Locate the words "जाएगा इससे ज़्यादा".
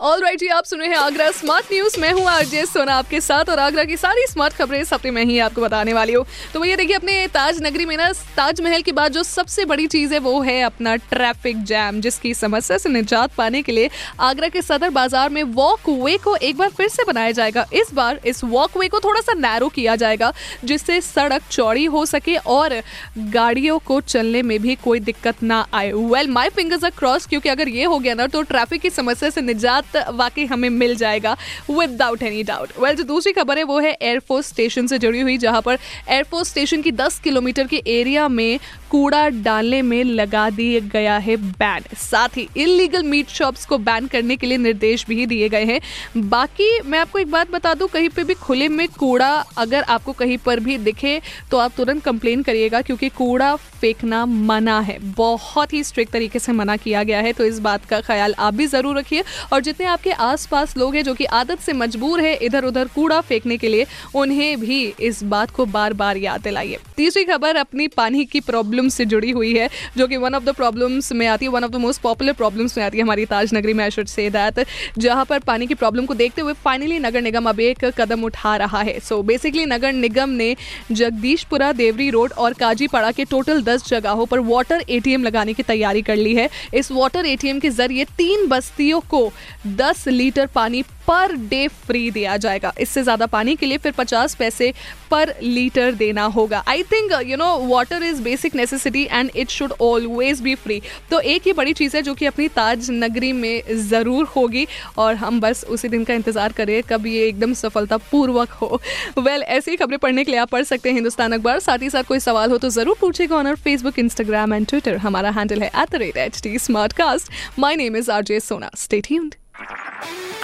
92.38-93.26